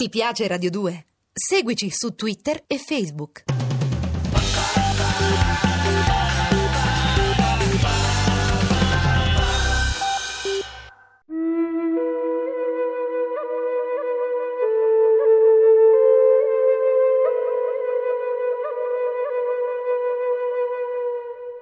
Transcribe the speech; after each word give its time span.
Ti 0.00 0.08
piace 0.10 0.46
Radio 0.46 0.70
2? 0.70 1.06
Seguici 1.32 1.90
su 1.90 2.14
Twitter 2.14 2.62
e 2.68 2.78
Facebook. 2.78 3.42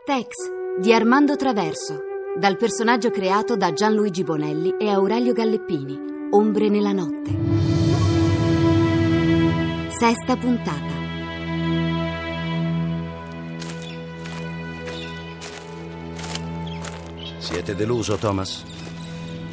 Tex 0.04 0.28
di 0.78 0.92
Armando 0.92 1.36
Traverso, 1.36 2.02
dal 2.38 2.58
personaggio 2.58 3.10
creato 3.10 3.56
da 3.56 3.72
Gianluigi 3.72 4.24
Bonelli 4.24 4.76
e 4.78 4.90
Aurelio 4.90 5.32
Galleppini, 5.32 6.28
Ombre 6.32 6.68
nella 6.68 6.92
notte. 6.92 7.75
Sesta 9.98 10.36
puntata. 10.36 10.92
Siete 17.38 17.74
deluso, 17.74 18.16
Thomas? 18.16 18.62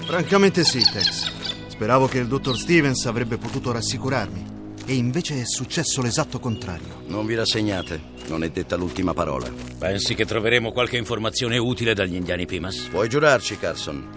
Francamente 0.03 0.65
sì, 0.65 0.79
Tex. 0.79 1.31
Speravo 1.67 2.07
che 2.07 2.17
il 2.17 2.27
dottor 2.27 2.57
Stevens 2.57 3.05
avrebbe 3.05 3.37
potuto 3.37 3.71
rassicurarmi. 3.71 4.45
E 4.85 4.95
invece 4.95 5.39
è 5.39 5.45
successo 5.45 6.01
l'esatto 6.01 6.39
contrario. 6.39 7.03
Non 7.07 7.25
vi 7.25 7.35
rassegnate, 7.35 8.01
non 8.27 8.43
è 8.43 8.49
detta 8.49 8.75
l'ultima 8.75 9.13
parola. 9.13 9.49
Pensi 9.79 10.13
che 10.13 10.25
troveremo 10.25 10.73
qualche 10.73 10.97
informazione 10.97 11.57
utile 11.57 11.93
dagli 11.93 12.15
indiani 12.15 12.45
Pimas? 12.45 12.89
Puoi 12.91 13.07
giurarci, 13.07 13.57
Carson. 13.57 14.09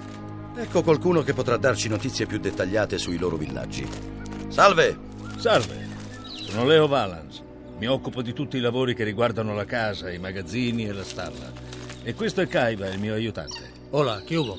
Ecco 0.57 0.83
qualcuno 0.83 1.23
che 1.23 1.35
potrà 1.35 1.57
darci 1.57 1.89
notizie 1.89 2.27
più 2.27 2.41
dettagliate 2.41 2.99
sui 2.99 3.17
loro 3.17 3.37
villaggi. 3.37 3.87
Salve! 4.49 5.05
Salve, 5.39 5.86
sono 6.47 6.65
Leo 6.65 6.87
Valance. 6.87 7.43
Mi 7.79 7.87
occupo 7.87 8.23
di 8.23 8.33
tutti 8.33 8.57
i 8.57 8.61
lavori 8.61 8.95
che 8.95 9.05
riguardano 9.05 9.55
la 9.55 9.65
casa, 9.65 10.11
i 10.11 10.19
magazzini 10.19 10.87
e 10.87 10.93
la 10.93 11.03
stalla. 11.03 11.53
E 12.03 12.15
questo 12.15 12.41
è 12.41 12.47
Kaiba, 12.47 12.89
il 12.89 13.01
mio 13.01 13.15
aiutante. 13.15 13.73
Hola, 13.91 14.23
che 14.23 14.37
hubo? 14.37 14.57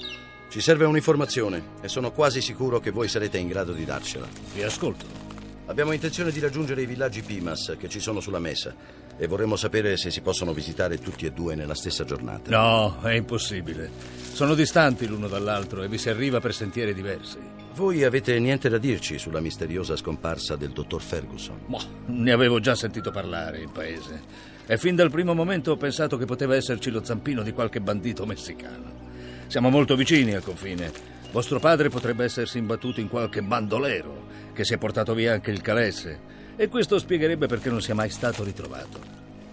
Ci 0.49 0.59
serve 0.59 0.85
un'informazione 0.85 1.61
e 1.81 1.87
sono 1.87 2.11
quasi 2.11 2.41
sicuro 2.41 2.79
che 2.79 2.91
voi 2.91 3.07
sarete 3.07 3.37
in 3.37 3.47
grado 3.47 3.71
di 3.71 3.85
darcela. 3.85 4.27
Vi 4.53 4.63
ascolto. 4.63 5.26
Abbiamo 5.69 5.91
intenzione 5.91 6.31
di 6.31 6.39
raggiungere 6.39 6.81
i 6.81 6.85
villaggi 6.85 7.21
Pimas 7.21 7.75
che 7.77 7.89
ci 7.89 7.99
sono 7.99 8.21
sulla 8.21 8.39
mesa 8.39 8.73
e 9.17 9.27
vorremmo 9.27 9.57
sapere 9.57 9.97
se 9.97 10.09
si 10.11 10.21
possono 10.21 10.53
visitare 10.53 10.97
tutti 10.97 11.25
e 11.25 11.31
due 11.31 11.55
nella 11.55 11.75
stessa 11.75 12.05
giornata. 12.05 12.49
No, 12.49 13.01
è 13.01 13.11
impossibile. 13.11 13.91
Sono 14.31 14.55
distanti 14.55 15.05
l'uno 15.07 15.27
dall'altro 15.27 15.83
e 15.83 15.89
vi 15.89 15.97
si 15.97 16.09
arriva 16.09 16.39
per 16.39 16.53
sentieri 16.53 16.93
diversi. 16.93 17.37
Voi 17.73 18.05
avete 18.05 18.39
niente 18.39 18.69
da 18.69 18.77
dirci 18.77 19.19
sulla 19.19 19.41
misteriosa 19.41 19.97
scomparsa 19.97 20.55
del 20.55 20.71
dottor 20.71 21.01
Ferguson? 21.01 21.59
Boh, 21.65 21.81
ne 22.05 22.31
avevo 22.31 22.61
già 22.61 22.73
sentito 22.73 23.11
parlare 23.11 23.59
in 23.59 23.71
paese. 23.71 24.21
E 24.65 24.77
fin 24.77 24.95
dal 24.95 25.11
primo 25.11 25.33
momento 25.33 25.71
ho 25.71 25.77
pensato 25.77 26.17
che 26.17 26.25
poteva 26.25 26.55
esserci 26.55 26.89
lo 26.89 27.03
zampino 27.03 27.43
di 27.43 27.51
qualche 27.51 27.81
bandito 27.81 28.25
messicano. 28.25 29.05
Siamo 29.47 29.69
molto 29.69 29.97
vicini 29.97 30.33
al 30.33 30.43
confine. 30.43 30.91
Vostro 31.31 31.59
padre 31.59 31.89
potrebbe 31.89 32.23
essersi 32.23 32.57
imbattuto 32.57 33.01
in 33.01 33.09
qualche 33.09 33.43
bandolero 33.43 34.36
che 34.57 34.65
si 34.65 34.73
è 34.73 34.79
portato 34.79 35.13
via 35.13 35.33
anche 35.33 35.51
il 35.51 35.61
calesse. 35.61 36.19
E 36.55 36.67
questo 36.67 36.97
spiegherebbe 36.97 37.45
perché 37.45 37.69
non 37.69 37.79
sia 37.79 37.93
mai 37.93 38.09
stato 38.09 38.43
ritrovato. 38.43 38.99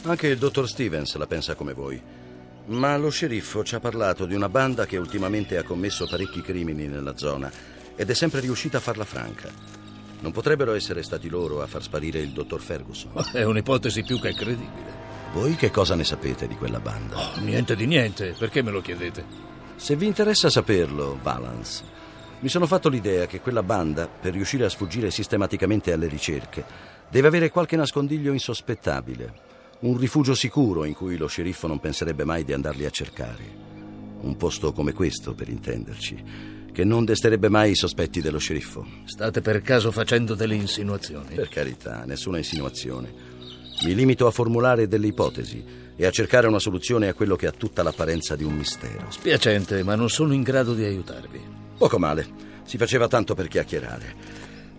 Anche 0.05 0.29
il 0.29 0.39
dottor 0.39 0.67
Stevens 0.67 1.15
la 1.17 1.27
pensa 1.27 1.55
come 1.55 1.75
voi. 1.75 2.01
Ma 2.69 2.97
lo 2.97 3.11
sceriffo 3.11 3.63
ci 3.63 3.75
ha 3.75 3.81
parlato 3.81 4.25
di 4.25 4.35
una 4.35 4.49
banda 4.49 4.87
che 4.87 4.97
ultimamente 4.97 5.59
ha 5.59 5.63
commesso 5.63 6.07
parecchi 6.09 6.41
crimini 6.41 6.87
nella 6.87 7.19
zona 7.19 7.53
ed 7.95 8.09
è 8.09 8.15
sempre 8.15 8.41
riuscita 8.41 8.79
a 8.79 8.81
farla 8.81 9.05
franca. 9.05 9.51
Non 10.21 10.33
potrebbero 10.33 10.73
essere 10.73 11.03
stati 11.03 11.29
loro 11.29 11.61
a 11.61 11.67
far 11.67 11.83
sparire 11.83 12.21
il 12.21 12.31
dottor 12.31 12.63
Ferguson. 12.63 13.13
È 13.31 13.43
un'ipotesi 13.43 14.05
più 14.05 14.19
che 14.19 14.33
credibile. 14.33 15.03
Voi 15.35 15.55
che 15.55 15.71
cosa 15.71 15.95
ne 15.95 16.05
sapete 16.05 16.49
di 16.49 16.57
quella 16.57 16.81
banda? 16.81 17.19
Oh, 17.19 17.41
niente 17.41 17.77
di 17.77 17.85
niente, 17.85 18.35
perché 18.39 18.63
me 18.63 18.71
lo 18.71 18.81
chiedete? 18.81 19.23
Se 19.77 19.97
vi 19.97 20.07
interessa 20.07 20.49
saperlo, 20.49 21.19
Valance, 21.23 21.83
mi 22.41 22.49
sono 22.49 22.67
fatto 22.67 22.89
l'idea 22.89 23.27
che 23.27 23.41
quella 23.41 23.63
banda, 23.63 24.07
per 24.07 24.33
riuscire 24.33 24.65
a 24.65 24.69
sfuggire 24.69 25.11
sistematicamente 25.11 25.93
alle 25.93 26.09
ricerche, 26.09 26.65
deve 27.09 27.29
avere 27.29 27.51
qualche 27.51 27.77
nascondiglio 27.77 28.33
insospettabile, 28.33 29.53
un 29.81 29.99
rifugio 29.99 30.35
sicuro 30.35 30.85
in 30.85 30.95
cui 30.95 31.17
lo 31.17 31.27
sceriffo 31.27 31.67
non 31.67 31.79
penserebbe 31.79 32.25
mai 32.25 32.45
di 32.45 32.53
andarli 32.53 32.85
a 32.87 32.91
cercare. 32.91 33.73
Un 34.21 34.37
posto 34.37 34.73
come 34.73 34.93
questo, 34.93 35.35
per 35.35 35.49
intenderci, 35.49 36.25
che 36.73 36.85
non 36.85 37.05
desterebbe 37.05 37.49
mai 37.51 37.73
i 37.73 37.77
sospetti 37.77 38.21
dello 38.21 38.39
sceriffo. 38.39 38.87
State 39.05 39.43
per 39.43 39.61
caso 39.61 39.91
facendo 39.91 40.35
delle 40.35 40.55
insinuazioni? 40.55 41.35
Per 41.35 41.49
carità, 41.49 42.05
nessuna 42.07 42.39
insinuazione. 42.39 43.13
Mi 43.85 43.95
limito 43.95 44.27
a 44.27 44.31
formulare 44.31 44.89
delle 44.89 45.07
ipotesi 45.07 45.63
e 45.97 46.07
a 46.07 46.11
cercare 46.11 46.47
una 46.47 46.59
soluzione 46.59 47.09
a 47.09 47.15
quello 47.15 47.37
che 47.37 47.47
ha 47.47 47.53
tutta 47.53 47.83
l'apparenza 47.83 48.35
di 48.37 48.45
un 48.45 48.55
mistero. 48.55 49.11
Spiacente, 49.11 49.83
ma 49.83 49.95
non 49.95 50.09
sono 50.09 50.33
in 50.33 50.43
grado 50.43 50.75
di 50.75 50.85
aiutarvi. 50.85 51.54
Poco 51.77 51.99
male, 51.99 52.27
si 52.65 52.79
faceva 52.79 53.09
tanto 53.09 53.35
per 53.35 53.49
chiacchierare. 53.49 54.15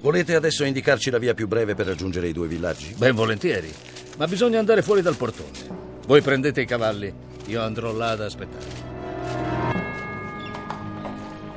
Volete 0.01 0.35
adesso 0.35 0.63
indicarci 0.63 1.09
la 1.09 1.17
via 1.17 1.33
più 1.33 1.47
breve 1.47 1.75
per 1.75 1.88
raggiungere 1.88 2.28
i 2.28 2.33
due 2.33 2.47
villaggi? 2.47 2.94
Ben 2.97 3.16
volentieri, 3.16 3.73
ma 4.17 4.28
bisogna 4.28 4.59
andare 4.59 4.81
fuori 4.81 5.01
dal 5.01 5.16
portone. 5.16 5.83
Voi 6.06 6.22
prendete 6.22 6.61
i 6.61 6.66
cavalli, 6.66 7.13
io 7.47 7.61
andrò 7.61 7.91
là 7.91 8.11
ad 8.11 8.22
aspettare. 8.22 8.94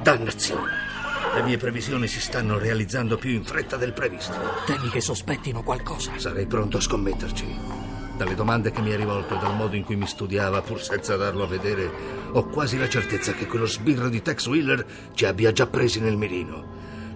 Dannazione! 0.02 0.86
Le 1.34 1.42
mie 1.42 1.58
previsioni 1.58 2.08
si 2.08 2.20
stanno 2.20 2.58
realizzando 2.58 3.16
più 3.16 3.30
in 3.30 3.44
fretta 3.44 3.76
del 3.76 3.92
previsto. 3.92 4.34
Temi 4.66 4.88
che 4.88 5.00
sospettino 5.00 5.62
qualcosa. 5.62 6.12
Sarei 6.16 6.46
pronto 6.46 6.78
a 6.78 6.80
scommetterci. 6.80 7.77
Dalle 8.18 8.34
domande 8.34 8.72
che 8.72 8.80
mi 8.80 8.92
ha 8.92 8.96
rivolto 8.96 9.36
e 9.36 9.38
dal 9.38 9.54
modo 9.54 9.76
in 9.76 9.84
cui 9.84 9.94
mi 9.94 10.08
studiava, 10.08 10.60
pur 10.60 10.82
senza 10.82 11.14
darlo 11.14 11.44
a 11.44 11.46
vedere, 11.46 11.88
ho 12.32 12.46
quasi 12.46 12.76
la 12.76 12.88
certezza 12.88 13.32
che 13.32 13.46
quello 13.46 13.64
sbirro 13.64 14.08
di 14.08 14.20
Tex 14.20 14.44
Wheeler 14.48 14.84
ci 15.14 15.24
abbia 15.24 15.52
già 15.52 15.68
presi 15.68 16.00
nel 16.00 16.16
mirino. 16.16 16.66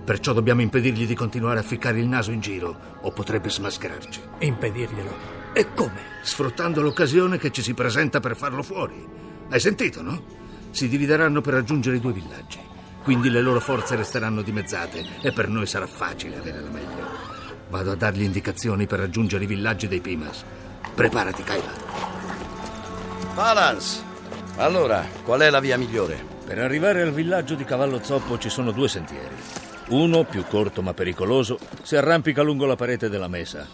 Perciò 0.05 0.33
dobbiamo 0.33 0.61
impedirgli 0.61 1.05
di 1.05 1.17
continuare 1.17 1.59
a 1.59 1.65
ficcare 1.65 1.99
il 1.99 2.07
naso 2.07 2.31
in 2.31 2.39
giro, 2.39 2.99
o 3.01 3.11
potrebbe 3.11 3.51
smascherarci. 3.51 4.21
Impedirglielo? 4.39 5.41
E 5.53 5.75
come? 5.75 6.01
Sfruttando 6.23 6.81
l'occasione 6.81 7.37
che 7.37 7.51
ci 7.51 7.63
si 7.63 7.75
presenta 7.75 8.21
per 8.21 8.37
farlo 8.37 8.63
fuori. 8.63 9.05
Hai 9.51 9.59
sentito, 9.59 10.03
no? 10.03 10.23
Si 10.71 10.89
divideranno 10.89 11.41
per 11.41 11.55
raggiungere 11.55 11.97
i 11.97 12.01
due 12.01 12.13
villaggi. 12.13 12.61
Quindi 13.03 13.29
le 13.29 13.43
loro 13.43 13.59
forze 13.59 13.97
resteranno 13.97 14.43
dimezzate 14.43 15.05
e 15.21 15.33
per 15.33 15.49
noi 15.49 15.67
sarà 15.67 15.89
facile 15.89 16.37
avere 16.37 16.61
la 16.61 16.71
meglio. 16.71 17.11
Vado 17.71 17.91
a 17.91 17.97
dargli 17.97 18.23
indicazioni 18.23 18.87
per 18.87 19.01
raggiungere 19.01 19.43
i 19.43 19.49
villaggi 19.49 19.89
dei 19.89 20.01
Pimas. 20.01 20.45
Preparati, 20.95 21.43
Kyla. 21.43 21.73
Balance! 23.35 24.03
Allora, 24.57 25.07
qual 25.25 25.41
è 25.41 25.49
la 25.49 25.61
via 25.61 25.79
migliore? 25.79 26.23
Per 26.45 26.59
arrivare 26.59 27.01
al 27.01 27.13
villaggio 27.13 27.55
di 27.55 27.65
Cavallo 27.65 28.03
Zoppo 28.03 28.39
ci 28.39 28.51
sono 28.51 28.73
due 28.73 28.89
sentieri. 28.89 29.35
Uno, 29.89 30.25
più 30.25 30.45
corto 30.45 30.83
ma 30.83 30.93
pericoloso, 30.93 31.59
si 31.83 31.97
arrampica 31.97 32.43
lungo 32.43 32.67
la 32.67 32.77
parete 32.77 33.09
della 33.09 33.29
mesa, 33.29 33.67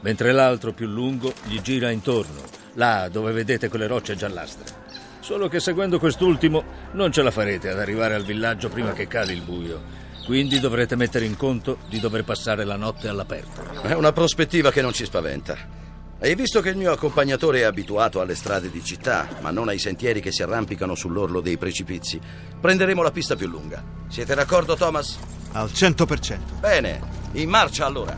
mentre 0.00 0.32
l'altro, 0.32 0.72
più 0.72 0.86
lungo, 0.86 1.32
gli 1.44 1.60
gira 1.60 1.90
intorno, 1.90 2.42
là 2.74 3.08
dove 3.08 3.32
vedete 3.32 3.68
quelle 3.68 3.86
rocce 3.86 4.14
giallastre. 4.14 4.84
Solo 5.20 5.48
che 5.48 5.60
seguendo 5.60 5.98
quest'ultimo 5.98 6.62
non 6.92 7.10
ce 7.10 7.22
la 7.22 7.30
farete 7.30 7.70
ad 7.70 7.78
arrivare 7.78 8.14
al 8.14 8.24
villaggio 8.24 8.68
prima 8.68 8.92
che 8.92 9.06
cali 9.06 9.32
il 9.32 9.42
buio. 9.42 10.04
Quindi 10.26 10.60
dovrete 10.60 10.94
mettere 10.94 11.24
in 11.24 11.36
conto 11.36 11.78
di 11.88 12.00
dover 12.00 12.24
passare 12.24 12.64
la 12.64 12.76
notte 12.76 13.08
all'aperto. 13.08 13.82
È 13.82 13.92
una 13.92 14.12
prospettiva 14.12 14.70
che 14.70 14.82
non 14.82 14.92
ci 14.92 15.04
spaventa. 15.04 15.75
Hai 16.18 16.34
visto 16.34 16.62
che 16.62 16.70
il 16.70 16.78
mio 16.78 16.92
accompagnatore 16.92 17.60
è 17.60 17.64
abituato 17.64 18.22
alle 18.22 18.34
strade 18.34 18.70
di 18.70 18.82
città, 18.82 19.28
ma 19.40 19.50
non 19.50 19.68
ai 19.68 19.78
sentieri 19.78 20.22
che 20.22 20.32
si 20.32 20.42
arrampicano 20.42 20.94
sull'orlo 20.94 21.42
dei 21.42 21.58
precipizi. 21.58 22.18
Prenderemo 22.58 23.02
la 23.02 23.10
pista 23.10 23.36
più 23.36 23.46
lunga. 23.46 23.84
Siete 24.08 24.34
d'accordo, 24.34 24.76
Thomas? 24.76 25.18
Al 25.52 25.66
100%. 25.66 26.58
Bene, 26.58 27.00
in 27.32 27.50
marcia 27.50 27.84
allora. 27.84 28.16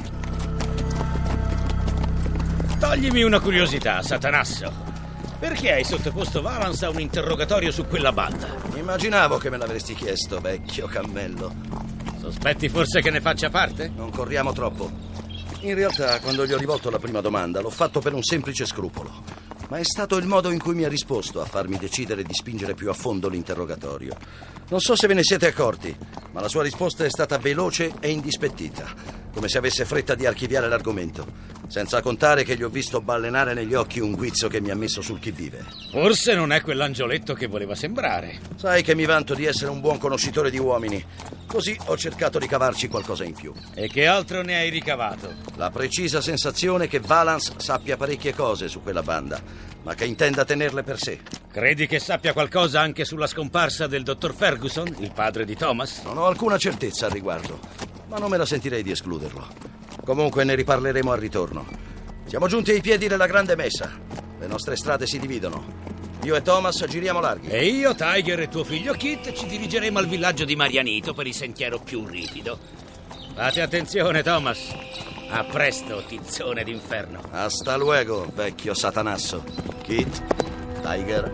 Toglimi 2.78 3.24
una 3.24 3.40
curiosità, 3.40 4.00
Satanasso. 4.00 4.72
Perché 5.40 5.72
hai 5.72 5.84
sottoposto 5.84 6.40
Valance 6.40 6.84
a 6.84 6.90
un 6.90 7.00
interrogatorio 7.00 7.72
su 7.72 7.84
quella 7.84 8.12
banda? 8.12 8.46
Immaginavo 8.76 9.38
che 9.38 9.50
me 9.50 9.56
l'avresti 9.56 9.94
chiesto, 9.94 10.40
vecchio 10.40 10.86
cammello. 10.86 11.52
Sospetti 12.20 12.68
forse 12.68 13.00
che 13.00 13.10
ne 13.10 13.20
faccia 13.20 13.50
parte? 13.50 13.90
Non 13.92 14.10
corriamo 14.10 14.52
troppo. 14.52 15.07
In 15.60 15.74
realtà, 15.74 16.20
quando 16.20 16.46
gli 16.46 16.52
ho 16.52 16.56
rivolto 16.56 16.88
la 16.88 17.00
prima 17.00 17.20
domanda, 17.20 17.60
l'ho 17.60 17.70
fatto 17.70 18.00
per 18.00 18.12
un 18.12 18.22
semplice 18.22 18.64
scrupolo. 18.64 19.24
Ma 19.68 19.78
è 19.78 19.84
stato 19.84 20.16
il 20.16 20.26
modo 20.26 20.50
in 20.50 20.60
cui 20.60 20.74
mi 20.74 20.84
ha 20.84 20.88
risposto 20.88 21.40
a 21.40 21.44
farmi 21.44 21.76
decidere 21.78 22.22
di 22.22 22.32
spingere 22.32 22.74
più 22.74 22.88
a 22.88 22.94
fondo 22.94 23.28
l'interrogatorio. 23.28 24.16
Non 24.68 24.78
so 24.78 24.94
se 24.94 25.08
ve 25.08 25.14
ne 25.14 25.24
siete 25.24 25.48
accorti, 25.48 25.94
ma 26.30 26.40
la 26.40 26.48
sua 26.48 26.62
risposta 26.62 27.04
è 27.04 27.10
stata 27.10 27.38
veloce 27.38 27.92
e 27.98 28.08
indispettita, 28.10 28.94
come 29.32 29.48
se 29.48 29.58
avesse 29.58 29.84
fretta 29.84 30.14
di 30.14 30.26
archiviare 30.26 30.68
l'argomento, 30.68 31.26
senza 31.66 32.00
contare 32.02 32.44
che 32.44 32.56
gli 32.56 32.62
ho 32.62 32.70
visto 32.70 33.00
ballenare 33.00 33.52
negli 33.52 33.74
occhi 33.74 33.98
un 33.98 34.12
guizzo 34.12 34.46
che 34.46 34.60
mi 34.60 34.70
ha 34.70 34.76
messo 34.76 35.02
sul 35.02 35.18
chi 35.18 35.32
vive. 35.32 35.64
Forse 35.90 36.34
non 36.34 36.52
è 36.52 36.62
quell'angioletto 36.62 37.34
che 37.34 37.48
voleva 37.48 37.74
sembrare. 37.74 38.38
Sai 38.54 38.82
che 38.82 38.94
mi 38.94 39.06
vanto 39.06 39.34
di 39.34 39.44
essere 39.44 39.70
un 39.70 39.80
buon 39.80 39.98
conoscitore 39.98 40.50
di 40.50 40.58
uomini, 40.58 41.04
Così 41.48 41.74
ho 41.86 41.96
cercato 41.96 42.38
di 42.38 42.46
cavarci 42.46 42.88
qualcosa 42.88 43.24
in 43.24 43.32
più. 43.32 43.54
E 43.72 43.88
che 43.88 44.06
altro 44.06 44.42
ne 44.42 44.56
hai 44.56 44.68
ricavato? 44.68 45.32
La 45.56 45.70
precisa 45.70 46.20
sensazione 46.20 46.88
che 46.88 47.00
Valance 47.00 47.54
sappia 47.56 47.96
parecchie 47.96 48.34
cose 48.34 48.68
su 48.68 48.82
quella 48.82 49.02
banda, 49.02 49.40
ma 49.82 49.94
che 49.94 50.04
intenda 50.04 50.44
tenerle 50.44 50.82
per 50.82 50.98
sé. 50.98 51.20
Credi 51.50 51.86
che 51.86 52.00
sappia 52.00 52.34
qualcosa 52.34 52.80
anche 52.80 53.06
sulla 53.06 53.26
scomparsa 53.26 53.86
del 53.86 54.02
dottor 54.02 54.34
Ferguson, 54.34 54.94
il 54.98 55.12
padre 55.14 55.46
di 55.46 55.56
Thomas? 55.56 56.02
Non 56.02 56.18
ho 56.18 56.26
alcuna 56.26 56.58
certezza 56.58 57.06
al 57.06 57.12
riguardo, 57.12 57.58
ma 58.08 58.18
non 58.18 58.28
me 58.28 58.36
la 58.36 58.44
sentirei 58.44 58.82
di 58.82 58.90
escluderlo. 58.90 59.48
Comunque 60.04 60.44
ne 60.44 60.54
riparleremo 60.54 61.10
al 61.10 61.18
ritorno. 61.18 61.66
Siamo 62.26 62.46
giunti 62.46 62.72
ai 62.72 62.82
piedi 62.82 63.08
della 63.08 63.26
grande 63.26 63.56
messa. 63.56 63.90
Le 64.38 64.46
nostre 64.46 64.76
strade 64.76 65.06
si 65.06 65.18
dividono. 65.18 65.87
Io 66.24 66.34
e 66.34 66.42
Thomas 66.42 66.84
giriamo 66.84 67.20
larghi. 67.20 67.48
E 67.48 67.66
io, 67.66 67.94
Tiger 67.94 68.40
e 68.40 68.48
tuo 68.48 68.64
figlio 68.64 68.92
Kit 68.94 69.32
ci 69.32 69.46
dirigeremo 69.46 69.98
al 69.98 70.06
villaggio 70.06 70.44
di 70.44 70.56
Marianito 70.56 71.14
per 71.14 71.26
il 71.26 71.34
sentiero 71.34 71.78
più 71.78 72.04
ripido. 72.04 72.58
Fate 73.34 73.62
attenzione, 73.62 74.22
Thomas. 74.22 74.74
A 75.30 75.44
presto, 75.44 76.02
tizzone 76.06 76.64
d'inferno. 76.64 77.20
Hasta 77.30 77.76
luego, 77.76 78.26
vecchio 78.34 78.74
satanasso. 78.74 79.44
Kit, 79.82 80.22
Tiger. 80.82 81.32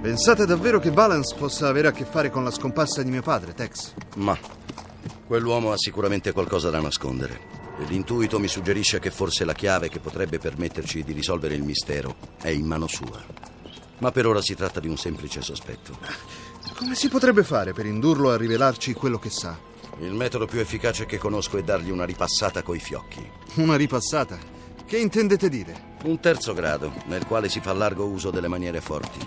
Pensate 0.00 0.46
davvero 0.46 0.80
che 0.80 0.90
Valance 0.90 1.36
possa 1.36 1.68
avere 1.68 1.88
a 1.88 1.92
che 1.92 2.04
fare 2.04 2.30
con 2.30 2.42
la 2.42 2.50
scomparsa 2.50 3.02
di 3.02 3.10
mio 3.10 3.22
padre, 3.22 3.52
Tex? 3.52 3.92
Ma 4.16 4.36
quell'uomo 5.26 5.72
ha 5.72 5.76
sicuramente 5.76 6.32
qualcosa 6.32 6.70
da 6.70 6.80
nascondere. 6.80 7.51
L'intuito 7.86 8.38
mi 8.38 8.48
suggerisce 8.48 8.98
che 8.98 9.10
forse 9.10 9.44
la 9.44 9.54
chiave 9.54 9.88
che 9.88 9.98
potrebbe 9.98 10.38
permetterci 10.38 11.02
di 11.02 11.12
risolvere 11.12 11.54
il 11.54 11.62
mistero 11.62 12.16
è 12.40 12.48
in 12.48 12.66
mano 12.66 12.86
sua. 12.86 13.22
Ma 13.98 14.10
per 14.10 14.26
ora 14.26 14.40
si 14.40 14.54
tratta 14.54 14.80
di 14.80 14.88
un 14.88 14.96
semplice 14.96 15.42
sospetto. 15.42 15.96
Come 16.76 16.94
si 16.94 17.08
potrebbe 17.08 17.44
fare 17.44 17.72
per 17.72 17.86
indurlo 17.86 18.30
a 18.30 18.36
rivelarci 18.36 18.92
quello 18.94 19.18
che 19.18 19.30
sa? 19.30 19.56
Il 20.00 20.14
metodo 20.14 20.46
più 20.46 20.58
efficace 20.58 21.06
che 21.06 21.18
conosco 21.18 21.58
è 21.58 21.62
dargli 21.62 21.90
una 21.90 22.04
ripassata 22.04 22.62
coi 22.62 22.80
fiocchi. 22.80 23.30
Una 23.56 23.76
ripassata? 23.76 24.38
Che 24.84 24.98
intendete 24.98 25.48
dire? 25.48 25.90
Un 26.04 26.18
terzo 26.18 26.54
grado, 26.54 26.92
nel 27.06 27.26
quale 27.26 27.48
si 27.48 27.60
fa 27.60 27.72
largo 27.72 28.06
uso 28.06 28.30
delle 28.30 28.48
maniere 28.48 28.80
forti, 28.80 29.18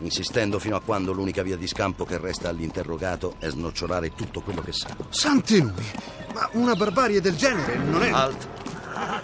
insistendo 0.00 0.58
fino 0.58 0.76
a 0.76 0.80
quando 0.80 1.12
l'unica 1.12 1.42
via 1.42 1.56
di 1.56 1.66
scampo 1.66 2.04
che 2.04 2.18
resta 2.18 2.48
all'interrogato 2.48 3.34
è 3.38 3.48
snocciolare 3.48 4.14
tutto 4.14 4.40
quello 4.40 4.62
che 4.62 4.72
sa. 4.72 4.96
Santi 5.10 5.60
numi! 5.60 6.23
Ma 6.34 6.48
una 6.52 6.74
barbarie 6.74 7.20
del 7.20 7.36
genere 7.36 7.76
non 7.76 8.02
è... 8.02 8.10
Alt! 8.10 8.48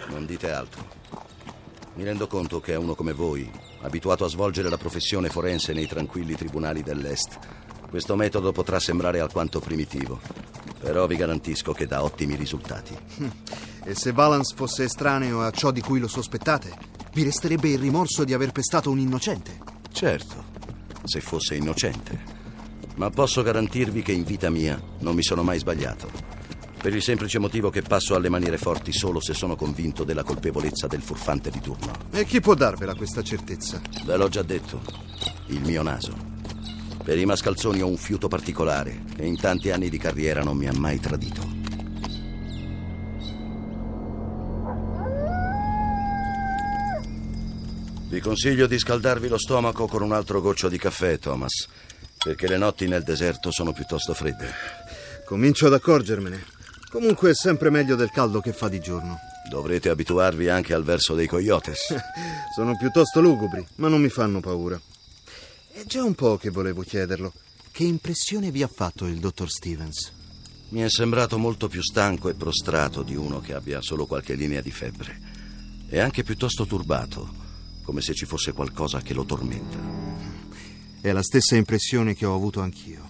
Non 0.09 0.27
dite 0.27 0.51
altro. 0.51 0.87
Mi 1.95 2.05
rendo 2.05 2.27
conto 2.29 2.61
che 2.61 2.75
a 2.75 2.79
uno 2.79 2.95
come 2.95 3.13
voi, 3.13 3.51
abituato 3.83 4.25
a 4.25 4.29
svolgere 4.29 4.71
la 4.71 4.79
professione 4.79 5.29
forense 5.29 5.73
nei 5.73 5.87
tranquilli 5.87 6.35
tribunali 6.35 6.83
dell'Est, 6.83 7.39
questo 7.91 8.15
metodo 8.15 8.53
potrà 8.53 8.79
sembrare 8.79 9.19
alquanto 9.19 9.59
primitivo, 9.59 10.21
però 10.79 11.09
vi 11.09 11.17
garantisco 11.17 11.73
che 11.73 11.87
dà 11.87 12.05
ottimi 12.05 12.37
risultati. 12.37 12.97
E 13.83 13.95
se 13.95 14.13
Valance 14.13 14.55
fosse 14.55 14.85
estraneo 14.85 15.43
a 15.43 15.51
ciò 15.51 15.73
di 15.73 15.81
cui 15.81 15.99
lo 15.99 16.07
sospettate, 16.07 16.73
vi 17.13 17.25
resterebbe 17.25 17.71
il 17.71 17.79
rimorso 17.79 18.23
di 18.23 18.33
aver 18.33 18.53
pestato 18.53 18.91
un 18.91 19.01
innocente. 19.01 19.59
Certo, 19.91 20.45
se 21.05 21.21
fosse 21.21 21.57
innocente. 21.57 22.39
Ma 22.95 23.11
posso 23.11 23.43
garantirvi 23.43 24.03
che 24.03 24.13
in 24.13 24.23
vita 24.23 24.49
mia 24.49 24.81
non 25.01 25.17
mi 25.17 25.23
sono 25.25 25.43
mai 25.43 25.59
sbagliato. 25.59 26.30
Per 26.83 26.95
il 26.95 27.03
semplice 27.03 27.39
motivo 27.39 27.69
che 27.69 27.83
passo 27.83 28.15
alle 28.15 28.31
maniere 28.31 28.57
forti 28.57 28.91
solo 28.91 29.21
se 29.21 29.35
sono 29.35 29.55
convinto 29.55 30.03
della 30.03 30.23
colpevolezza 30.23 30.87
del 30.87 31.03
furfante 31.03 31.51
di 31.51 31.61
turno. 31.61 31.93
E 32.11 32.25
chi 32.25 32.41
può 32.41 32.55
darvela 32.55 32.95
questa 32.95 33.23
certezza? 33.23 33.83
Ve 34.07 34.17
l'ho 34.17 34.29
già 34.29 34.41
detto, 34.41 34.81
il 35.49 35.61
mio 35.61 35.83
naso. 35.83 36.17
Per 37.05 37.19
i 37.19 37.27
mascalzoni 37.27 37.83
ho 37.83 37.87
un 37.87 37.99
fiuto 37.99 38.29
particolare 38.29 39.03
che 39.15 39.25
in 39.25 39.39
tanti 39.39 39.71
anni 39.71 39.91
di 39.91 39.99
carriera 39.99 40.43
non 40.43 40.57
mi 40.57 40.69
ha 40.69 40.73
mai 40.73 40.99
tradito. 40.99 41.47
Vi 48.09 48.21
consiglio 48.21 48.67
di 48.67 48.79
scaldarvi 48.79 49.29
lo 49.29 49.39
stomaco 49.39 49.87
con 49.87 50.01
un 50.01 50.13
altro 50.13 50.41
goccio 50.41 50.71
di 50.71 50.79
caffè, 50.79 51.19
Thomas, 51.19 51.69
perché 52.25 52.49
le 52.49 52.57
notti 52.57 52.89
nel 52.89 53.03
deserto 53.03 53.51
sono 53.51 53.75
piuttosto 53.75 54.15
fredde. 54.15 54.51
Comincio 55.27 55.67
ad 55.67 55.75
accorgermene. 55.75 56.59
Comunque 56.91 57.31
è 57.31 57.35
sempre 57.35 57.71
meglio 57.71 57.95
del 57.95 58.11
caldo 58.11 58.41
che 58.41 58.53
fa 58.53 58.69
di 58.69 58.81
giorno. 58.81 59.17
Dovrete 59.49 59.91
abituarvi 59.91 60.49
anche 60.49 60.75
al 60.75 60.83
verso 60.83 61.15
dei 61.15 61.29
coyotes. 61.29 61.95
Sono 62.53 62.77
piuttosto 62.77 63.21
lugubri, 63.21 63.65
ma 63.77 63.87
non 63.87 64.01
mi 64.01 64.09
fanno 64.09 64.41
paura. 64.41 64.81
È 65.71 65.85
già 65.85 66.03
un 66.03 66.15
po' 66.15 66.37
che 66.37 66.51
volevo 66.51 66.83
chiederlo. 66.83 67.33
Che 67.71 67.85
impressione 67.85 68.51
vi 68.51 68.65
ha 68.65 68.69
fatto 68.69 69.07
il 69.07 69.21
dottor 69.21 69.49
Stevens? 69.49 70.13
Mi 70.71 70.81
è 70.81 70.91
sembrato 70.91 71.39
molto 71.39 71.69
più 71.69 71.81
stanco 71.81 72.29
e 72.29 72.35
prostrato 72.35 73.03
di 73.03 73.15
uno 73.15 73.41
che 73.41 73.55
abbia 73.55 73.81
solo 73.81 74.07
qualche 74.07 74.35
linea 74.35 74.61
di 74.61 74.73
febbre. 74.73 75.19
E 75.89 76.01
anche 76.01 76.25
piuttosto 76.25 76.67
turbato, 76.67 77.33
come 77.85 78.01
se 78.01 78.15
ci 78.15 78.27
fosse 78.27 78.51
qualcosa 78.53 79.01
che 79.01 79.15
lo 79.15 79.25
tormenta. 79.25 79.79
È 81.01 81.13
la 81.13 81.23
stessa 81.23 81.55
impressione 81.55 82.15
che 82.15 82.27
ho 82.27 82.35
avuto 82.35 82.61
anch'io. 82.61 83.09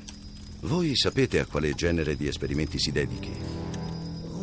Voi 0.60 0.94
sapete 0.94 1.40
a 1.40 1.46
quale 1.46 1.72
genere 1.72 2.14
di 2.14 2.28
esperimenti 2.28 2.78
si 2.78 2.92
dedichi? 2.92 3.59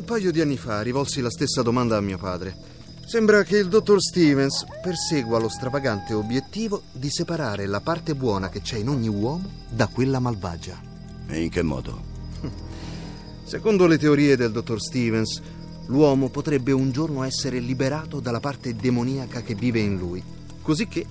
Un 0.08 0.14
paio 0.14 0.32
di 0.32 0.40
anni 0.40 0.56
fa 0.56 0.82
rivolsi 0.82 1.20
la 1.20 1.30
stessa 1.30 1.62
domanda 1.62 1.98
a 1.98 2.02
mio 2.02 2.18
padre. 2.18 2.56
Sembra 3.06 3.44
che 3.44 3.58
il 3.58 3.68
dottor 3.68 4.02
Stevens 4.02 4.66
persegua 4.82 5.38
lo 5.38 5.50
stravagante 5.50 6.14
obiettivo 6.14 6.84
di 6.94 7.10
separare 7.10 7.66
la 7.66 7.82
parte 7.82 8.16
buona 8.16 8.48
che 8.48 8.62
c'è 8.62 8.78
in 8.78 8.88
ogni 8.88 9.10
uomo 9.10 9.50
da 9.70 9.88
quella 9.88 10.20
malvagia. 10.20 10.82
E 11.28 11.42
in 11.42 11.50
che 11.50 11.62
modo? 11.62 12.02
Secondo 13.44 13.86
le 13.86 13.98
teorie 13.98 14.38
del 14.38 14.54
dottor 14.54 14.80
Stevens, 14.80 15.42
l'uomo 15.88 16.30
potrebbe 16.30 16.72
un 16.72 16.90
giorno 16.92 17.24
essere 17.24 17.60
liberato 17.60 18.22
dalla 18.22 18.40
parte 18.40 18.78
demoniaca 18.78 19.42
che 19.42 19.56
vive 19.56 19.80
in 19.80 19.98
lui, 19.98 20.24
così 20.62 20.88
che 20.88 21.06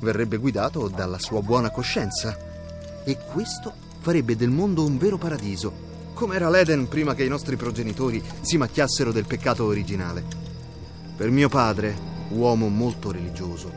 verrebbe 0.00 0.36
guidato 0.36 0.88
dalla 0.88 1.18
sua 1.18 1.40
buona 1.40 1.70
coscienza. 1.70 2.36
E 3.02 3.16
questo 3.32 3.72
farebbe 4.00 4.36
del 4.36 4.50
mondo 4.50 4.84
un 4.84 4.98
vero 4.98 5.16
paradiso, 5.16 5.91
come 6.14 6.36
era 6.36 6.50
l'Eden 6.50 6.88
prima 6.88 7.14
che 7.14 7.24
i 7.24 7.28
nostri 7.28 7.56
progenitori 7.56 8.22
si 8.40 8.56
macchiassero 8.56 9.12
del 9.12 9.26
peccato 9.26 9.64
originale. 9.64 10.24
Per 11.16 11.30
mio 11.30 11.48
padre, 11.48 11.96
uomo 12.30 12.68
molto 12.68 13.10
religioso, 13.10 13.72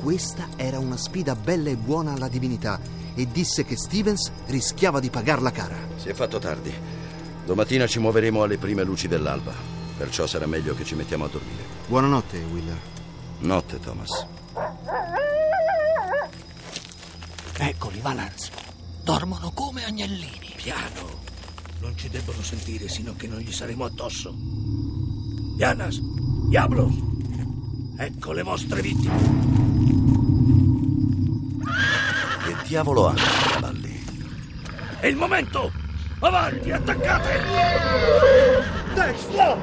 questa 0.00 0.48
era 0.56 0.78
una 0.78 0.96
sfida 0.96 1.34
bella 1.34 1.70
e 1.70 1.76
buona 1.76 2.12
alla 2.12 2.28
divinità 2.28 2.80
e 3.14 3.26
disse 3.30 3.64
che 3.64 3.76
Stevens 3.76 4.30
rischiava 4.46 5.00
di 5.00 5.10
pagarla 5.10 5.50
cara. 5.50 5.76
Si 5.96 6.08
è 6.08 6.14
fatto 6.14 6.38
tardi. 6.38 6.72
Domattina 7.44 7.86
ci 7.86 7.98
muoveremo 7.98 8.42
alle 8.42 8.58
prime 8.58 8.84
luci 8.84 9.08
dell'alba, 9.08 9.52
perciò 9.96 10.26
sarà 10.26 10.46
meglio 10.46 10.74
che 10.74 10.84
ci 10.84 10.94
mettiamo 10.94 11.24
a 11.24 11.28
dormire. 11.28 11.64
Buonanotte, 11.88 12.38
Wheeler. 12.52 12.78
Notte, 13.40 13.80
Thomas. 13.80 14.26
Eccoli, 17.56 18.00
Valance. 18.00 18.50
Dormono 19.02 19.50
come 19.52 19.84
agnellini. 19.84 20.52
Piano. 20.56 21.17
Non 21.80 21.96
ci 21.96 22.08
debbono 22.08 22.42
sentire 22.42 22.88
sino 22.88 23.12
a 23.12 23.14
che 23.16 23.26
non 23.26 23.38
gli 23.38 23.52
saremo 23.52 23.84
addosso. 23.84 24.34
Yanas, 25.56 26.00
Diablos, 26.00 26.94
ecco 27.96 28.32
le 28.32 28.42
vostre 28.42 28.80
vittime. 28.82 29.16
Che 32.44 32.56
diavolo 32.66 33.06
hanno 33.06 33.18
i 33.18 33.50
cavalli? 33.52 34.04
È 35.00 35.06
il 35.06 35.16
momento! 35.16 35.70
Avanti, 36.20 36.70
attaccate! 36.70 37.40
No! 39.34 39.56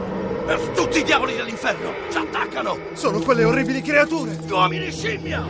Per 0.46 0.60
tutti 0.76 1.00
i 1.00 1.04
diavoli 1.04 1.36
dell'inferno! 1.36 1.94
Ci 2.10 2.18
attaccano! 2.18 2.78
Sono 2.94 3.20
quelle 3.20 3.44
orribili 3.44 3.82
creature! 3.82 4.38
Uomini 4.50 4.92
scimmia! 4.92 5.46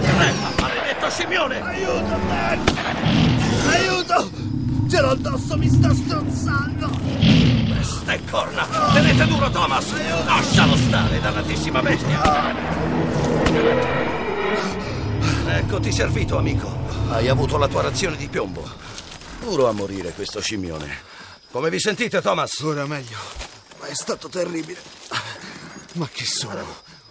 Creppa, 0.00 0.60
maledetto 0.60 1.10
scimmione! 1.10 1.60
Aiuto, 1.60 2.18
Tex! 2.28 2.74
Aiuto! 3.68 4.37
Addosso, 4.96 5.56
mi 5.56 5.68
sta 5.68 5.94
strozzando! 5.94 6.90
Ste 7.80 8.20
corna! 8.30 8.66
Tenete 8.92 9.26
duro, 9.26 9.48
Thomas! 9.50 9.90
Lascialo 10.24 10.76
stare, 10.76 11.20
dannatissima 11.20 11.80
bestia! 11.80 12.54
Eccoti 15.46 15.92
servito, 15.92 16.36
amico. 16.36 16.70
Hai 17.08 17.28
avuto 17.28 17.56
la 17.56 17.68
tua 17.68 17.82
razione 17.82 18.16
di 18.16 18.28
piombo. 18.28 18.68
Duro 19.40 19.68
a 19.68 19.72
morire 19.72 20.12
questo 20.12 20.40
scimmione. 20.40 20.94
Come 21.50 21.70
vi 21.70 21.80
sentite, 21.80 22.20
Thomas? 22.20 22.58
Ora 22.60 22.84
meglio, 22.84 23.16
ma 23.80 23.86
è 23.86 23.94
stato 23.94 24.28
terribile. 24.28 24.80
Ma 25.94 26.06
chi 26.12 26.26
sono? 26.26 26.66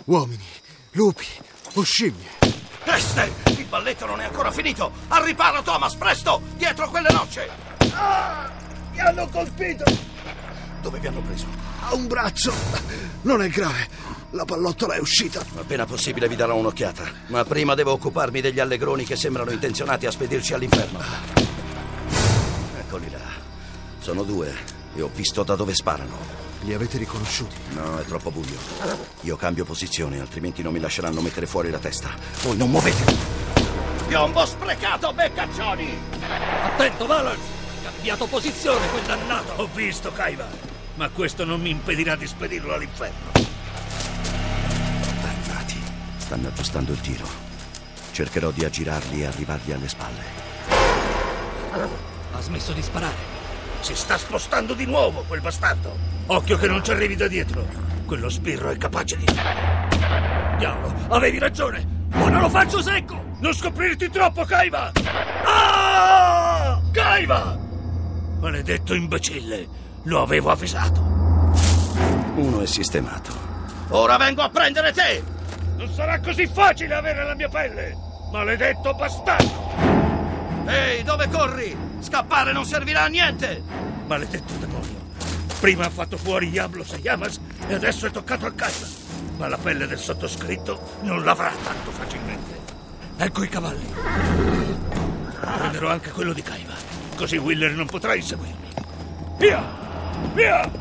Uomini, 0.06 0.46
lupi 0.92 1.26
o 1.74 1.84
scimmie? 1.84 2.30
Peste! 2.84 3.34
Il 3.48 3.66
balletto 3.66 4.06
non 4.06 4.22
è 4.22 4.26
ancora 4.26 4.52
finito! 4.52 4.92
Al 5.08 5.24
riparo, 5.24 5.62
Thomas, 5.64 5.96
presto! 5.96 6.42
Dietro 6.56 6.90
quelle 6.90 7.10
nocce! 7.12 7.67
Mi 8.92 9.00
hanno 9.00 9.28
colpito! 9.28 9.84
Dove 10.82 11.00
vi 11.00 11.08
hanno 11.08 11.22
preso? 11.22 11.46
Ha 11.82 11.94
un 11.94 12.08
braccio. 12.08 12.54
Non 13.22 13.42
è 13.42 13.50
grave. 13.50 13.88
La 14.32 14.46
pallottola 14.46 14.96
è 14.96 15.00
uscita. 15.00 15.42
Appena 15.58 15.86
possibile 15.86 16.28
vi 16.28 16.36
darò 16.36 16.56
un'occhiata. 16.56 17.04
Ma 17.28 17.44
prima 17.44 17.76
devo 17.76 17.92
occuparmi 17.94 18.42
degli 18.42 18.60
allegroni 18.60 19.04
che 19.04 19.16
sembrano 19.16 19.52
intenzionati 19.52 20.06
a 20.06 20.12
spedirci 20.12 20.54
all'inferno. 20.54 21.00
Eccoli 22.78 23.10
là. 23.10 23.20
Sono 24.00 24.24
due 24.24 24.54
e 24.96 25.02
ho 25.02 25.10
visto 25.14 25.44
da 25.44 25.56
dove 25.56 25.74
sparano. 25.74 26.46
Li 26.62 26.74
avete 26.74 26.98
riconosciuti? 26.98 27.56
No, 27.70 28.00
è 28.00 28.06
troppo 28.06 28.32
buio. 28.32 28.58
Io 29.22 29.36
cambio 29.36 29.64
posizione, 29.64 30.20
altrimenti 30.20 30.62
non 30.62 30.74
mi 30.74 30.80
lasceranno 30.80 31.22
mettere 31.22 31.46
fuori 31.46 31.70
la 31.70 31.80
testa. 31.80 32.10
Voi 32.42 32.58
non 32.58 32.70
muovetevi. 32.70 33.18
Piombo 34.08 34.46
sprecato, 34.46 35.14
beccaccioni! 35.14 35.98
Attento, 36.64 37.06
Valance! 37.06 37.57
Cambiato 38.08 38.34
posizione, 38.34 38.88
quel 38.88 39.04
dannato! 39.04 39.62
Ho 39.62 39.68
visto, 39.74 40.14
Kaiva, 40.14 40.48
ma 40.96 41.10
questo 41.10 41.44
non 41.44 41.60
mi 41.60 41.72
impedirà 41.72 42.16
di 42.16 42.26
spedirlo 42.26 42.74
all'inferno. 42.74 43.32
Dannati. 45.22 45.76
Stanno 46.16 46.48
aggiustando 46.48 46.94
il 46.94 47.02
tiro. 47.02 47.28
Cercherò 48.14 48.52
di 48.52 48.64
aggirarli 48.64 49.24
e 49.24 49.26
arrivargli 49.26 49.74
alle 49.74 49.90
spalle. 49.90 50.22
Ha 52.32 52.40
smesso 52.40 52.72
di 52.72 52.82
sparare. 52.82 53.18
Si 53.82 53.94
sta 53.94 54.18
spostando 54.18 54.74
di 54.74 54.86
nuovo, 54.86 55.26
quel 55.28 55.42
bastardo. 55.42 55.94
Occhio 56.28 56.58
che 56.58 56.68
non 56.68 56.82
ci 56.86 56.92
arrivi 56.92 57.18
da 57.18 57.28
dietro. 57.28 57.68
Quello 58.06 58.30
sbirro 58.30 58.70
è 58.70 58.78
capace 58.78 59.18
di... 59.18 59.26
Diavolo, 60.58 60.94
avevi 61.10 61.40
ragione! 61.40 62.06
Ora 62.14 62.40
lo 62.40 62.48
faccio 62.48 62.82
secco! 62.82 63.22
Non 63.42 63.54
scoprirti 63.54 64.10
troppo, 64.10 64.46
Kaiva! 64.46 64.94
Ah! 65.44 66.80
Kaiva! 66.94 67.66
Maledetto 68.40 68.94
imbecille! 68.94 69.68
Lo 70.04 70.22
avevo 70.22 70.52
avvisato! 70.52 71.02
Uno 72.36 72.62
è 72.62 72.68
sistemato. 72.68 73.32
Ora 73.90 74.18
vengo 74.18 74.42
a 74.42 74.50
prendere 74.50 74.94
te! 74.94 75.24
Non 75.76 75.92
sarà 75.92 76.20
così 76.20 76.46
facile 76.48 76.94
avere 76.94 77.24
la 77.24 77.34
mia 77.34 77.50
pelle! 77.50 77.96
Maledetto 78.32 78.94
bastardo! 78.94 80.66
Ehi, 80.68 81.04
dove 81.04 81.28
corri? 81.30 81.76
Scappare 82.00 82.52
non 82.52 82.66
servirà 82.66 83.04
a 83.04 83.08
niente! 83.08 83.64
Maledetto 84.06 84.54
demonio! 84.60 85.06
Prima 85.60 85.86
ha 85.86 85.90
fatto 85.90 86.18
fuori 86.18 86.52
Diablos 86.52 86.94
e 86.94 86.98
Yamas 86.98 87.40
e 87.68 87.74
adesso 87.74 88.06
è 88.06 88.12
toccato 88.12 88.46
a 88.46 88.52
Kaiva! 88.52 88.88
Ma 89.38 89.48
la 89.48 89.58
pelle 89.58 89.88
del 89.88 90.00
sottoscritto 90.00 91.00
non 91.02 91.24
l'avrà 91.24 91.52
tanto 91.64 91.92
facilmente. 91.92 92.56
Ecco 93.18 93.44
i 93.44 93.50
cavalli. 93.50 93.94
Prenderò 95.40 95.90
anche 95.90 96.12
quello 96.12 96.34
di 96.34 96.42
Kaiva, 96.44 96.74
così 97.18 97.38
Willer 97.38 97.74
non 97.74 97.88
potrà 97.88 98.14
inseguirmi. 98.16 98.68
Via! 99.38 99.64
Via! 100.34 100.72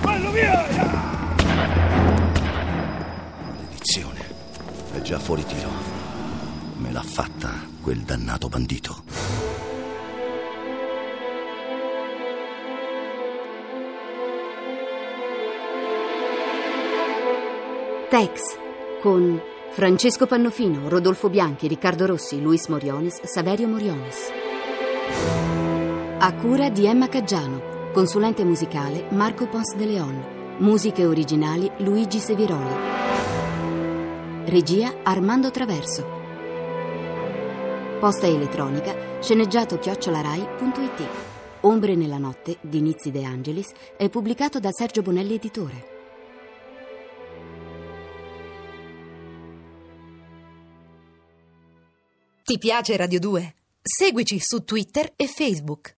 Quello 0.00 0.30
via! 0.30 0.66
Maledizione. 3.44 4.20
È 4.94 5.00
già 5.02 5.18
fuori 5.18 5.44
tiro. 5.44 5.68
Me 6.78 6.90
l'ha 6.90 7.02
fatta 7.02 7.52
quel 7.82 8.00
dannato 8.00 8.48
bandito. 8.48 9.02
Tex 18.08 18.40
con 19.00 19.40
Francesco 19.72 20.26
Pannofino, 20.26 20.88
Rodolfo 20.88 21.28
Bianchi, 21.28 21.68
Riccardo 21.68 22.06
Rossi, 22.06 22.40
Luis 22.40 22.66
Moriones, 22.68 23.22
Saverio 23.24 23.68
Moriones. 23.68 25.55
A 26.26 26.34
cura 26.34 26.70
di 26.70 26.86
Emma 26.86 27.08
Caggiano, 27.08 27.92
consulente 27.92 28.42
musicale 28.42 29.06
Marco 29.10 29.46
Pons 29.46 29.76
de 29.76 29.86
Leon, 29.86 30.56
musiche 30.58 31.06
originali 31.06 31.70
Luigi 31.78 32.18
Seviroli. 32.18 32.74
Regia 34.46 35.04
Armando 35.04 35.52
Traverso. 35.52 36.04
Posta 38.00 38.26
elettronica 38.26 39.20
sceneggiato 39.22 39.78
chiocciolarai.it. 39.78 41.08
Ombre 41.60 41.94
nella 41.94 42.18
notte 42.18 42.58
di 42.60 42.80
Nizzi 42.80 43.12
De 43.12 43.22
Angelis 43.22 43.70
è 43.96 44.08
pubblicato 44.08 44.58
da 44.58 44.72
Sergio 44.72 45.02
Bonelli 45.02 45.34
Editore. 45.34 45.86
Ti 52.42 52.58
piace 52.58 52.96
Radio 52.96 53.20
2? 53.20 53.54
Seguici 53.80 54.40
su 54.40 54.64
Twitter 54.64 55.12
e 55.14 55.28
Facebook. 55.28 55.94